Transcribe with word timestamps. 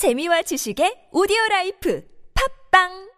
재미와 0.00 0.40
지식의 0.48 1.12
오디오 1.12 1.36
라이프. 1.50 2.00
팟빵 2.32 3.09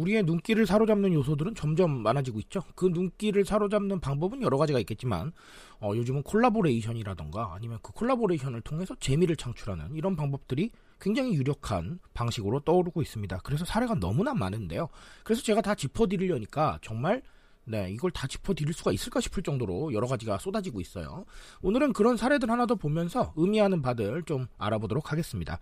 우리의 0.00 0.22
눈길을 0.24 0.66
사로잡는 0.66 1.12
요소들은 1.12 1.54
점점 1.54 2.02
많아지고 2.02 2.38
있죠. 2.40 2.62
그 2.74 2.86
눈길을 2.86 3.44
사로잡는 3.44 4.00
방법은 4.00 4.42
여러 4.42 4.56
가지가 4.56 4.78
있겠지만 4.80 5.32
어, 5.80 5.92
요즘은 5.94 6.22
콜라보레이션이라던가 6.22 7.52
아니면 7.54 7.78
그 7.82 7.92
콜라보레이션을 7.92 8.62
통해서 8.62 8.94
재미를 8.98 9.36
창출하는 9.36 9.94
이런 9.94 10.16
방법들이 10.16 10.70
굉장히 11.00 11.34
유력한 11.34 11.98
방식으로 12.14 12.60
떠오르고 12.60 13.02
있습니다. 13.02 13.38
그래서 13.44 13.64
사례가 13.64 13.94
너무나 13.94 14.34
많은데요. 14.34 14.88
그래서 15.24 15.42
제가 15.42 15.60
다 15.60 15.74
짚어드리려니까 15.74 16.78
정말 16.82 17.22
네, 17.64 17.90
이걸 17.90 18.10
다 18.10 18.26
짚어드릴 18.26 18.72
수가 18.72 18.90
있을까 18.92 19.20
싶을 19.20 19.42
정도로 19.42 19.92
여러 19.92 20.06
가지가 20.06 20.38
쏟아지고 20.38 20.80
있어요. 20.80 21.24
오늘은 21.62 21.92
그런 21.92 22.16
사례들 22.16 22.50
하나 22.50 22.66
더 22.66 22.74
보면서 22.74 23.32
의미하는 23.36 23.80
바들 23.80 24.22
좀 24.24 24.46
알아보도록 24.58 25.12
하겠습니다. 25.12 25.58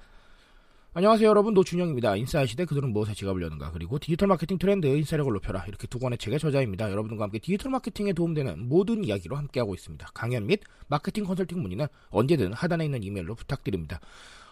안녕하세요 0.94 1.28
여러분 1.28 1.52
노준영입니다. 1.52 2.16
인싸의 2.16 2.46
시대 2.46 2.64
그들은 2.64 2.92
무엇에 2.94 3.12
지갑을 3.12 3.42
여는가 3.42 3.72
그리고 3.72 3.98
디지털 3.98 4.26
마케팅 4.26 4.58
트렌드 4.58 4.86
인싸력을 4.86 5.30
높여라 5.34 5.66
이렇게 5.68 5.86
두 5.86 5.98
권의 5.98 6.16
책의 6.16 6.38
저자입니다. 6.38 6.90
여러분과 6.90 7.24
함께 7.24 7.38
디지털 7.38 7.70
마케팅에 7.70 8.14
도움되는 8.14 8.68
모든 8.68 9.04
이야기로 9.04 9.36
함께하고 9.36 9.74
있습니다. 9.74 10.08
강연 10.14 10.46
및 10.46 10.62
마케팅 10.86 11.24
컨설팅 11.24 11.60
문의는 11.60 11.88
언제든 12.08 12.54
하단에 12.54 12.86
있는 12.86 13.02
이메일로 13.02 13.34
부탁드립니다. 13.34 14.00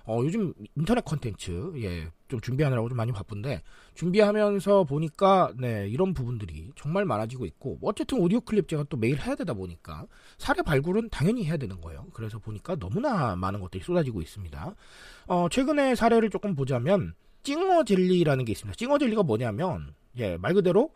어, 0.07 0.21
요즘 0.23 0.55
인터넷 0.77 1.05
컨텐츠, 1.05 1.73
예, 1.79 2.09
좀 2.29 2.41
준비하느라고 2.41 2.89
좀 2.89 2.97
많이 2.97 3.13
바쁜데, 3.13 3.63
준비하면서 3.95 4.85
보니까, 4.85 5.53
네, 5.59 5.89
이런 5.89 6.15
부분들이 6.15 6.71
정말 6.77 7.05
많아지고 7.05 7.45
있고, 7.47 7.79
어쨌든 7.83 8.21
오디오 8.21 8.41
클립 8.41 8.69
제가 8.69 8.85
또 8.89 8.97
매일 8.97 9.21
해야 9.21 9.35
되다 9.35 9.53
보니까, 9.55 10.07
사례 10.39 10.63
발굴은 10.63 11.11
당연히 11.11 11.45
해야 11.45 11.57
되는 11.57 11.81
거예요. 11.81 12.07
그래서 12.13 12.39
보니까 12.39 12.77
너무나 12.77 13.35
많은 13.35 13.61
것들이 13.61 13.83
쏟아지고 13.83 14.23
있습니다. 14.23 14.75
어, 15.27 15.49
최근에 15.49 15.97
사례를 15.97 16.31
조금 16.31 16.55
보자면, 16.55 17.15
찡어 17.43 17.85
젤리라는 17.85 18.45
게 18.45 18.53
있습니다. 18.53 18.77
찡어 18.77 18.99
젤리가 18.99 19.25
뭐냐면, 19.25 19.93
예, 20.19 20.37
말 20.37 20.55
그대로 20.55 20.91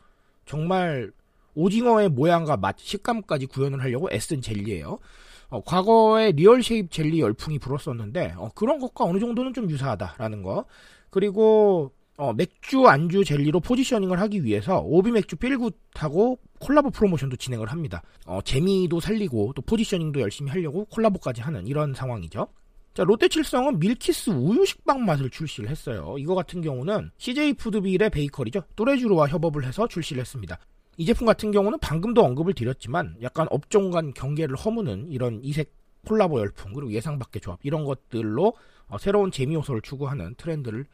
정말 0.46 1.12
오징어의 1.54 2.10
모양과 2.10 2.56
맛, 2.58 2.78
식감까지 2.78 3.46
구현을 3.46 3.80
하려고 3.82 4.08
애쓴 4.12 4.40
젤리예요. 4.40 4.98
어, 5.50 5.62
과거에 5.62 6.32
real 6.32 6.62
shape 6.62 6.90
젤리 6.90 7.20
열풍이 7.20 7.58
불었었는데 7.58 8.34
어, 8.36 8.50
그런 8.54 8.78
것과 8.78 9.04
어느 9.04 9.18
정도는 9.18 9.52
좀 9.52 9.68
유사하다라는 9.68 10.42
거. 10.42 10.64
그리고 11.10 11.92
어, 12.16 12.32
맥주 12.32 12.86
안주 12.86 13.24
젤리로 13.24 13.60
포지셔닝을 13.60 14.20
하기 14.20 14.44
위해서 14.44 14.80
오비 14.80 15.10
맥주 15.10 15.36
필굿하고 15.36 16.38
콜라보 16.60 16.90
프로모션도 16.90 17.36
진행을 17.36 17.70
합니다. 17.70 18.02
어, 18.26 18.40
재미도 18.42 19.00
살리고 19.00 19.52
또 19.56 19.62
포지셔닝도 19.62 20.20
열심히 20.20 20.50
하려고 20.50 20.84
콜라보까지 20.84 21.40
하는 21.40 21.66
이런 21.66 21.94
상황이죠. 21.94 22.46
자, 22.92 23.04
롯데칠성은 23.04 23.78
밀키스 23.78 24.30
우유 24.30 24.66
식빵 24.66 25.04
맛을 25.04 25.30
출시를 25.30 25.70
했어요. 25.70 26.16
이거 26.18 26.34
같은 26.34 26.60
경우는 26.60 27.10
CJ 27.18 27.54
푸드빌의 27.54 28.10
베이커리죠. 28.10 28.64
뚜레쥬르와 28.76 29.28
협업을 29.28 29.64
해서 29.64 29.88
출시를 29.88 30.20
했습니다. 30.20 30.58
이 30.96 31.06
제품 31.06 31.26
같은 31.26 31.50
경우는 31.50 31.78
방금도 31.78 32.22
언급을 32.24 32.54
드렸지만 32.54 33.16
약간 33.22 33.46
업종 33.50 33.90
간 33.90 34.12
경계를 34.12 34.56
허무는 34.56 35.08
이런 35.08 35.40
이색 35.42 35.72
콜라보 36.06 36.40
열풍 36.40 36.72
그리고 36.72 36.92
예상 36.92 37.18
밖의 37.18 37.40
조합 37.40 37.58
이런 37.62 37.84
것들로 37.84 38.54
어, 38.88 38.98
새로운 38.98 39.30
재미 39.30 39.54
요소를 39.54 39.82
추구하는 39.82 40.34
트렌드를 40.36 40.86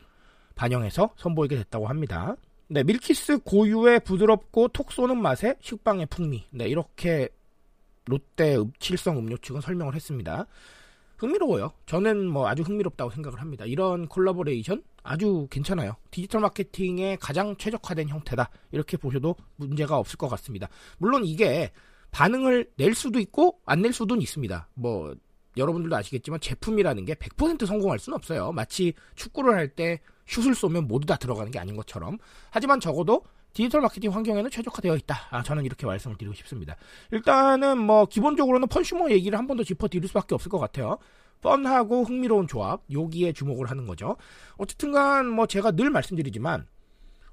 반영해서 0.55 1.11
선보이게 1.17 1.57
됐다고 1.57 1.87
합니다. 1.87 2.37
네, 2.69 2.83
밀키스 2.83 3.39
고유의 3.39 4.01
부드럽고 4.01 4.69
톡 4.69 4.91
쏘는 4.91 5.21
맛에 5.21 5.57
식빵의 5.61 6.07
풍미. 6.07 6.45
네, 6.51 6.67
이렇게 6.67 7.29
롯데 8.07 8.57
칠성 8.79 9.19
음료 9.19 9.37
측은 9.37 9.61
설명을 9.61 9.95
했습니다. 9.95 10.47
흥미로워요. 11.19 11.73
저는 11.87 12.27
뭐 12.29 12.49
아주 12.49 12.63
흥미롭다고 12.63 13.11
생각을 13.11 13.41
합니다. 13.41 13.65
이런 13.65 14.07
콜라보레이션 14.09 14.83
아주 15.03 15.47
괜찮아요. 15.51 15.97
디지털 16.11 16.41
마케팅의 16.43 17.19
가장 17.19 17.57
최적화된 17.57 18.09
형태다. 18.09 18.51
이렇게 18.73 18.97
보셔도 18.97 19.35
문제가 19.57 19.99
없을 19.99 20.17
것 20.19 20.29
같습니다. 20.29 20.69
물론 20.99 21.25
이게 21.25 21.71
반응을 22.11 22.71
낼 22.77 22.95
수도 22.95 23.19
있고 23.21 23.61
안 23.65 23.83
낼 23.83 23.93
수도 23.93 24.17
있습니다. 24.17 24.69
뭐 24.75 25.15
여러분들도 25.57 25.97
아시겠지만 25.97 26.41
제품이라는 26.41 27.05
게 27.07 27.15
100% 27.15 27.67
성공할 27.67 27.99
수는 27.99 28.17
없어요. 28.17 28.53
마치 28.53 28.93
축구를 29.15 29.55
할 29.55 29.69
때 29.75 30.01
슛을 30.27 30.55
쏘면 30.55 30.89
모두 30.89 31.07
다 31.07 31.17
들어가는 31.17 31.51
게 31.53 31.59
아닌 31.59 31.77
것처럼. 31.77 32.19
하지만 32.51 32.81
적어도 32.81 33.23
디지털 33.57 33.81
마케팅 33.81 34.13
환경에는 34.13 34.51
최적화되어 34.51 34.95
있다. 34.97 35.17
아, 35.31 35.43
저는 35.43 35.65
이렇게 35.65 35.87
말씀을 35.87 36.19
드리고 36.19 36.35
싶습니다. 36.35 36.77
일단은 37.11 37.79
뭐 37.79 38.05
기본적으로는 38.05 38.69
펀슈머 38.69 39.11
얘기를 39.11 39.39
한 39.39 39.47
번 39.47 39.57
더 39.57 39.65
짚어 39.65 39.89
드릴 39.89 40.07
수밖에 40.09 40.35
없을 40.35 40.51
것 40.51 40.59
같아요. 40.59 40.99
뻔하고 41.41 42.03
흥미로운 42.05 42.47
조합, 42.49 42.83
여기에 42.93 43.33
주목을 43.33 43.71
하는 43.71 43.87
거죠. 43.87 44.17
어쨌든간 44.59 45.27
뭐 45.31 45.47
제가 45.47 45.71
늘 45.71 45.89
말씀드리지만 45.89 46.67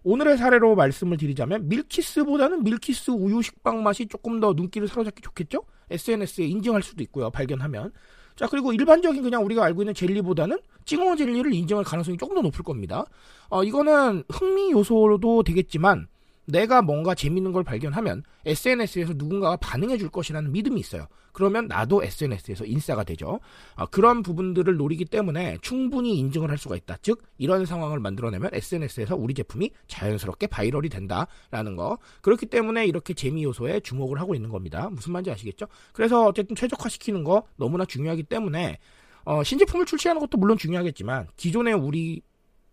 오늘의 0.03 0.37
사례로 0.37 0.75
말씀을 0.75 1.17
드리자면 1.17 1.67
밀키스보다는 1.67 2.63
밀키스 2.63 3.11
우유 3.11 3.41
식빵 3.41 3.83
맛이 3.83 4.05
조금 4.07 4.39
더 4.39 4.53
눈길을 4.53 4.87
사로잡기 4.87 5.21
좋겠죠? 5.21 5.65
SNS에 5.89 6.45
인증할 6.45 6.83
수도 6.83 7.03
있고요. 7.03 7.31
발견하면. 7.31 7.91
자, 8.35 8.47
그리고 8.47 8.71
일반적인 8.73 9.21
그냥 9.21 9.43
우리가 9.45 9.63
알고 9.65 9.81
있는 9.83 9.93
젤리보다는 9.93 10.59
찡어 10.85 11.15
젤리를 11.15 11.53
인증할 11.53 11.83
가능성이 11.85 12.17
조금 12.17 12.35
더 12.35 12.41
높을 12.41 12.63
겁니다. 12.63 13.05
어, 13.49 13.63
이거는 13.63 14.23
흥미 14.29 14.71
요소도 14.71 15.43
되겠지만 15.43 16.07
내가 16.45 16.81
뭔가 16.81 17.15
재밌는 17.15 17.51
걸 17.51 17.63
발견하면 17.63 18.23
SNS에서 18.45 19.13
누군가가 19.15 19.55
반응해 19.57 19.97
줄 19.97 20.09
것이라는 20.09 20.51
믿음이 20.51 20.79
있어요. 20.79 21.07
그러면 21.31 21.67
나도 21.67 22.03
SNS에서 22.03 22.65
인싸가 22.65 23.03
되죠. 23.03 23.39
아, 23.75 23.85
그런 23.87 24.21
부분들을 24.21 24.75
노리기 24.75 25.05
때문에 25.05 25.57
충분히 25.61 26.17
인증을 26.17 26.49
할 26.49 26.57
수가 26.57 26.75
있다. 26.75 26.97
즉 27.01 27.23
이런 27.37 27.65
상황을 27.65 27.99
만들어내면 27.99 28.51
SNS에서 28.53 29.15
우리 29.15 29.33
제품이 29.33 29.71
자연스럽게 29.87 30.47
바이럴이 30.47 30.89
된다라는 30.89 31.75
거. 31.75 31.97
그렇기 32.21 32.45
때문에 32.45 32.85
이렇게 32.85 33.13
재미 33.13 33.43
요소에 33.43 33.79
주목을 33.79 34.19
하고 34.19 34.35
있는 34.35 34.49
겁니다. 34.49 34.89
무슨 34.91 35.13
말인지 35.13 35.31
아시겠죠? 35.31 35.65
그래서 35.91 36.27
어쨌든 36.27 36.55
최적화시키는 36.55 37.23
거 37.23 37.43
너무나 37.57 37.85
중요하기 37.85 38.23
때문에 38.23 38.77
어, 39.25 39.43
신제품을 39.43 39.85
출시하는 39.85 40.19
것도 40.19 40.37
물론 40.37 40.57
중요하겠지만 40.57 41.27
기존의 41.37 41.73
우리 41.73 42.21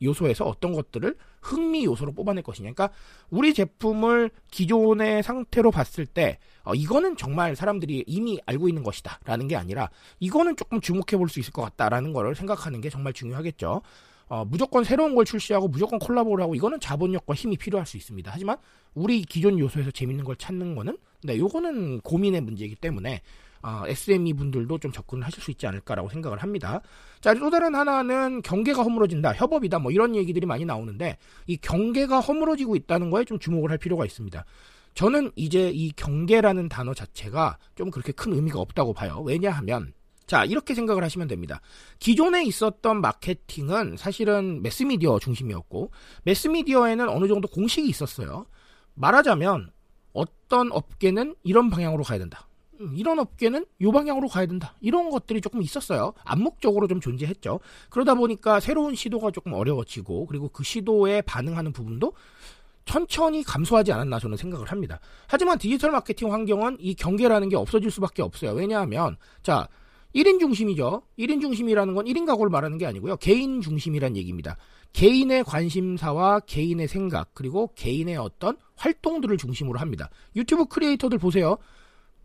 요소에서 0.02 0.44
어떤 0.44 0.72
것들을 0.72 1.16
흥미 1.40 1.84
요소로 1.84 2.12
뽑아낼 2.12 2.42
것이냐. 2.42 2.72
그러니까 2.72 2.90
우리 3.30 3.54
제품을 3.54 4.30
기존의 4.50 5.22
상태로 5.22 5.70
봤을 5.70 6.06
때 6.06 6.38
어, 6.64 6.74
이거는 6.74 7.16
정말 7.16 7.56
사람들이 7.56 8.04
이미 8.06 8.38
알고 8.46 8.68
있는 8.68 8.82
것이다라는 8.82 9.48
게 9.48 9.56
아니라 9.56 9.90
이거는 10.18 10.56
조금 10.56 10.80
주목해 10.80 11.16
볼 11.16 11.28
수 11.28 11.40
있을 11.40 11.52
것 11.52 11.62
같다라는 11.62 12.12
거를 12.12 12.34
생각하는 12.34 12.80
게 12.80 12.90
정말 12.90 13.12
중요하겠죠. 13.12 13.82
어, 14.28 14.44
무조건 14.44 14.84
새로운 14.84 15.14
걸 15.14 15.24
출시하고 15.24 15.68
무조건 15.68 15.98
콜라보를 15.98 16.42
하고 16.42 16.54
이거는 16.54 16.78
자본력과 16.78 17.34
힘이 17.34 17.56
필요할 17.56 17.86
수 17.86 17.96
있습니다. 17.96 18.30
하지만 18.32 18.56
우리 18.94 19.22
기존 19.22 19.58
요소에서 19.58 19.90
재밌는 19.90 20.24
걸 20.24 20.36
찾는 20.36 20.74
거는 20.76 20.98
네, 21.24 21.36
요거는 21.38 22.00
고민의 22.00 22.40
문제이기 22.42 22.76
때문에 22.76 23.22
어, 23.62 23.82
SME 23.86 24.32
분들도 24.34 24.78
좀 24.78 24.92
접근을 24.92 25.26
하실 25.26 25.42
수 25.42 25.50
있지 25.50 25.66
않을까라고 25.66 26.08
생각을 26.08 26.38
합니다. 26.38 26.80
자, 27.20 27.34
또 27.34 27.50
다른 27.50 27.74
하나는 27.74 28.42
경계가 28.42 28.82
허물어진다, 28.82 29.34
협업이다, 29.34 29.78
뭐 29.78 29.92
이런 29.92 30.16
얘기들이 30.16 30.46
많이 30.46 30.64
나오는데 30.64 31.18
이 31.46 31.56
경계가 31.56 32.20
허물어지고 32.20 32.76
있다는 32.76 33.10
거에 33.10 33.24
좀 33.24 33.38
주목을 33.38 33.70
할 33.70 33.78
필요가 33.78 34.04
있습니다. 34.04 34.44
저는 34.94 35.30
이제 35.36 35.70
이 35.70 35.92
경계라는 35.92 36.68
단어 36.68 36.94
자체가 36.94 37.58
좀 37.74 37.90
그렇게 37.90 38.12
큰 38.12 38.32
의미가 38.32 38.58
없다고 38.58 38.92
봐요. 38.92 39.22
왜냐하면 39.24 39.92
자, 40.26 40.44
이렇게 40.44 40.76
생각을 40.76 41.02
하시면 41.02 41.26
됩니다. 41.26 41.60
기존에 41.98 42.44
있었던 42.44 43.00
마케팅은 43.00 43.96
사실은 43.96 44.62
매스미디어 44.62 45.18
중심이었고, 45.18 45.90
매스미디어에는 46.22 47.08
어느 47.08 47.26
정도 47.26 47.48
공식이 47.48 47.88
있었어요. 47.88 48.46
말하자면, 48.94 49.72
어떤 50.12 50.70
업계는 50.70 51.34
이런 51.42 51.68
방향으로 51.68 52.04
가야 52.04 52.20
된다. 52.20 52.46
음, 52.80 52.94
이런 52.96 53.18
업계는 53.18 53.66
이 53.78 53.90
방향으로 53.90 54.28
가야 54.28 54.46
된다. 54.46 54.74
이런 54.80 55.10
것들이 55.10 55.40
조금 55.40 55.62
있었어요. 55.62 56.14
암묵적으로 56.24 56.88
좀 56.88 57.00
존재했죠. 57.00 57.60
그러다 57.90 58.14
보니까 58.14 58.58
새로운 58.58 58.94
시도가 58.94 59.30
조금 59.30 59.52
어려워지고, 59.52 60.26
그리고 60.26 60.48
그 60.48 60.64
시도에 60.64 61.20
반응하는 61.22 61.72
부분도 61.72 62.14
천천히 62.86 63.42
감소하지 63.42 63.92
않았나 63.92 64.18
저는 64.18 64.36
생각을 64.36 64.70
합니다. 64.70 64.98
하지만 65.28 65.58
디지털 65.58 65.90
마케팅 65.90 66.32
환경은 66.32 66.78
이 66.80 66.94
경계라는 66.94 67.50
게 67.50 67.56
없어질 67.56 67.90
수밖에 67.90 68.22
없어요. 68.22 68.52
왜냐하면, 68.52 69.16
자, 69.42 69.68
1인 70.14 70.40
중심이죠. 70.40 71.02
1인 71.18 71.40
중심이라는 71.40 71.94
건 71.94 72.06
1인 72.06 72.26
가구를 72.26 72.50
말하는 72.50 72.78
게 72.78 72.86
아니고요. 72.86 73.16
개인 73.16 73.60
중심이란 73.60 74.16
얘기입니다. 74.16 74.56
개인의 74.92 75.44
관심사와 75.44 76.40
개인의 76.40 76.88
생각, 76.88 77.32
그리고 77.34 77.70
개인의 77.76 78.16
어떤 78.16 78.56
활동들을 78.74 79.36
중심으로 79.36 79.78
합니다. 79.78 80.10
유튜브 80.34 80.64
크리에이터들 80.64 81.18
보세요. 81.18 81.58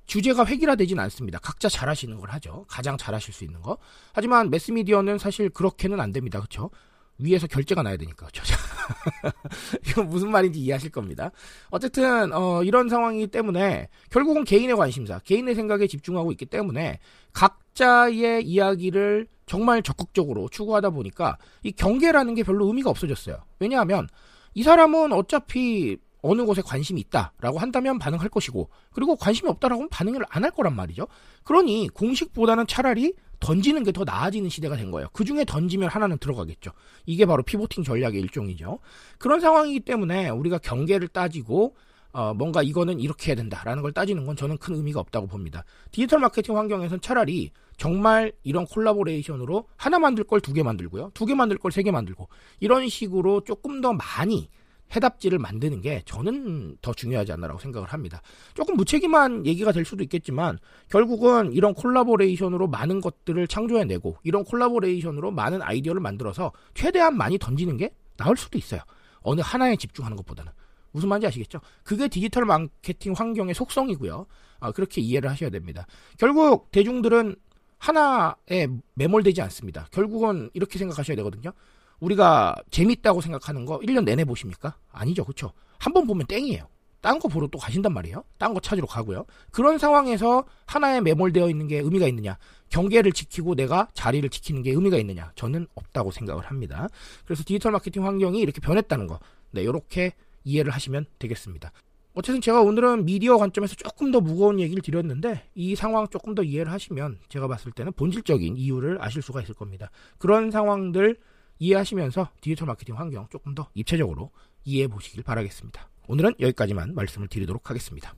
주제가 0.05 0.45
획일화되진 0.45 0.99
않습니다. 0.99 1.39
각자 1.39 1.67
잘하시는 1.69 2.17
걸 2.17 2.29
하죠. 2.31 2.65
가장 2.67 2.97
잘하실 2.97 3.33
수 3.33 3.43
있는 3.43 3.61
거. 3.61 3.77
하지만 4.13 4.49
매스미디어는 4.49 5.17
사실 5.17 5.49
그렇게는 5.49 5.99
안 5.99 6.11
됩니다. 6.11 6.39
그렇죠? 6.39 6.69
위에서 7.17 7.47
결제가 7.47 7.81
나야 7.81 7.97
되니까. 7.97 8.27
이건 9.87 10.09
무슨 10.09 10.31
말인지 10.31 10.59
이해하실 10.59 10.91
겁니다. 10.91 11.31
어쨌든 11.69 12.33
어, 12.33 12.63
이런 12.63 12.89
상황이기 12.89 13.27
때문에 13.27 13.87
결국은 14.09 14.43
개인의 14.43 14.75
관심사, 14.75 15.19
개인의 15.19 15.55
생각에 15.55 15.87
집중하고 15.87 16.31
있기 16.33 16.45
때문에 16.45 16.99
각자의 17.33 18.43
이야기를 18.45 19.27
정말 19.45 19.81
적극적으로 19.81 20.49
추구하다 20.49 20.89
보니까 20.89 21.37
이 21.63 21.71
경계라는 21.71 22.35
게 22.35 22.43
별로 22.43 22.67
의미가 22.67 22.89
없어졌어요. 22.89 23.37
왜냐하면 23.59 24.07
이 24.53 24.63
사람은 24.63 25.13
어차피 25.13 25.97
어느 26.27 26.43
곳에 26.45 26.61
관심이 26.61 26.99
있다라고 27.01 27.59
한다면 27.59 27.99
반응할 27.99 28.29
것이고 28.29 28.69
그리고 28.91 29.15
관심이 29.15 29.49
없다라고 29.49 29.81
하면 29.81 29.89
반응을 29.89 30.25
안 30.29 30.43
할 30.43 30.51
거란 30.51 30.75
말이죠. 30.75 31.07
그러니 31.43 31.89
공식보다는 31.93 32.67
차라리 32.67 33.13
던지는 33.39 33.83
게 33.83 33.91
더 33.91 34.03
나아지는 34.03 34.49
시대가 34.49 34.75
된 34.75 34.91
거예요. 34.91 35.07
그 35.13 35.23
중에 35.25 35.45
던지면 35.45 35.89
하나는 35.89 36.17
들어가겠죠. 36.17 36.71
이게 37.05 37.25
바로 37.25 37.43
피보팅 37.43 37.83
전략의 37.83 38.19
일종이죠. 38.21 38.79
그런 39.19 39.39
상황이기 39.39 39.81
때문에 39.81 40.29
우리가 40.29 40.57
경계를 40.59 41.07
따지고 41.09 41.75
어, 42.11 42.33
뭔가 42.33 42.63
이거는 42.63 43.01
이렇게 43.01 43.31
해야 43.31 43.35
된다라는 43.35 43.83
걸 43.83 43.91
따지는 43.91 44.25
건 44.25 44.37
저는 44.37 44.57
큰 44.57 44.75
의미가 44.75 45.01
없다고 45.01 45.27
봅니다. 45.27 45.65
디지털 45.91 46.19
마케팅 46.19 46.57
환경에서는 46.57 47.01
차라리 47.01 47.51
정말 47.77 48.31
이런 48.43 48.65
collaboration으로 48.65 49.67
하나 49.75 49.99
만들 49.99 50.23
걸 50.23 50.39
두 50.39 50.53
개 50.53 50.63
만들고요. 50.63 51.11
두 51.13 51.25
개 51.25 51.35
만들 51.35 51.57
걸 51.57 51.71
세 51.71 51.83
개 51.83 51.91
만들고 51.91 52.29
이런 52.61 52.87
식으로 52.87 53.41
조금 53.41 53.81
더 53.81 53.91
많이 53.93 54.49
해답지를 54.93 55.39
만드는 55.39 55.81
게 55.81 56.01
저는 56.05 56.77
더 56.81 56.93
중요하지 56.93 57.31
않나라고 57.31 57.59
생각을 57.59 57.87
합니다. 57.89 58.21
조금 58.53 58.75
무책임한 58.75 59.45
얘기가 59.45 59.71
될 59.71 59.85
수도 59.85 60.03
있겠지만 60.03 60.59
결국은 60.89 61.51
이런 61.53 61.73
collaboration으로 61.73 62.67
많은 62.67 63.01
것들을 63.01 63.47
창조해내고 63.47 64.17
이런 64.23 64.43
collaboration으로 64.43 65.31
많은 65.31 65.61
아이디어를 65.61 66.01
만들어서 66.01 66.51
최대한 66.73 67.17
많이 67.17 67.37
던지는 67.37 67.77
게 67.77 67.93
나을 68.17 68.37
수도 68.37 68.57
있어요. 68.57 68.81
어느 69.21 69.41
하나에 69.41 69.75
집중하는 69.75 70.15
것보다는. 70.17 70.51
무슨 70.91 71.09
말인지 71.09 71.27
아시겠죠? 71.27 71.59
그게 71.83 72.07
디지털 72.07 72.45
마케팅 72.45 73.13
환경의 73.13 73.53
속성이고요. 73.53 74.27
아, 74.59 74.71
그렇게 74.71 75.01
이해를 75.01 75.29
하셔야 75.29 75.49
됩니다. 75.49 75.85
결국 76.17 76.71
대중들은 76.71 77.35
하나에 77.77 78.67
매몰되지 78.93 79.41
않습니다. 79.41 79.87
결국은 79.91 80.49
이렇게 80.53 80.79
생각하셔야 80.79 81.17
되거든요. 81.17 81.51
우리가 81.99 82.55
재밌다고 82.71 83.21
생각하는 83.21 83.65
거 83.65 83.79
1년 83.79 84.03
내내 84.03 84.25
보십니까? 84.25 84.77
아니죠. 84.91 85.23
그렇죠? 85.23 85.51
한 85.79 85.93
번 85.93 86.07
보면 86.07 86.25
땡이에요. 86.27 86.67
딴 87.01 87.19
거 87.19 87.27
보러 87.27 87.45
또 87.47 87.59
가신단 87.59 87.93
말이에요. 87.93 88.23
딴 88.39 88.53
거 88.53 88.59
찾으러 88.59 88.87
가고요. 88.87 89.25
그런 89.51 89.77
상황에서 89.77 90.45
하나에 90.65 91.01
매몰되어 91.01 91.49
있는 91.49 91.67
게 91.67 91.77
의미가 91.77 92.07
있느냐? 92.07 92.37
경계를 92.69 93.11
지키고 93.11 93.53
내가 93.53 93.87
자리를 93.93 94.27
지키는 94.29 94.63
게 94.63 94.71
의미가 94.71 94.97
있느냐? 94.97 95.31
저는 95.35 95.67
없다고 95.75 96.09
생각을 96.11 96.43
합니다. 96.45 96.87
그래서 97.25 97.43
디지털 97.45 97.71
마케팅 97.73 98.05
환경이 98.05 98.39
이렇게 98.39 98.59
변했다는 98.59 99.05
거. 99.05 99.19
네, 99.51 99.61
이렇게 99.61 100.13
이해를 100.43 100.71
하시면 100.73 101.05
되겠습니다. 101.19 101.71
어쨌든 102.15 102.41
제가 102.41 102.61
오늘은 102.61 103.05
미디어 103.05 103.37
관점에서 103.37 103.75
조금 103.75 104.11
더 104.11 104.19
무거운 104.19 104.59
얘기를 104.59 104.81
드렸는데 104.81 105.43
이 105.53 105.75
상황 105.75 106.07
조금 106.07 106.33
더 106.33 106.41
이해를 106.43 106.71
하시면 106.71 107.19
제가 107.29 107.47
봤을 107.47 107.71
때는 107.71 107.91
본질적인 107.93 108.57
이유를 108.57 108.97
아실 109.01 109.21
수가 109.21 109.41
있을 109.41 109.53
겁니다. 109.53 109.91
그런 110.17 110.49
상황들 110.49 111.17
이해하시면서 111.59 112.29
디지털 112.41 112.67
마케팅 112.67 112.97
환경 112.97 113.27
조금 113.29 113.55
더 113.55 113.69
입체적으로 113.73 114.31
이해해 114.63 114.87
보시길 114.87 115.23
바라겠습니다. 115.23 115.89
오늘은 116.07 116.35
여기까지만 116.39 116.95
말씀을 116.95 117.27
드리도록 117.27 117.69
하겠습니다. 117.69 118.15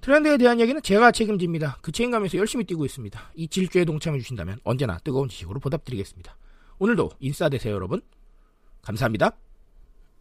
트렌드에 0.00 0.36
대한 0.36 0.60
얘기는 0.60 0.80
제가 0.80 1.10
책임집니다. 1.10 1.78
그 1.82 1.90
책임감에서 1.90 2.38
열심히 2.38 2.64
뛰고 2.64 2.84
있습니다. 2.84 3.32
이 3.34 3.48
질주에 3.48 3.84
동참해 3.84 4.18
주신다면 4.18 4.58
언제나 4.62 4.98
뜨거운 4.98 5.28
지식으로 5.28 5.58
보답드리겠습니다. 5.60 6.36
오늘도 6.78 7.12
인싸 7.20 7.48
되세요 7.48 7.74
여러분. 7.74 8.02
감사합니다. 8.82 9.36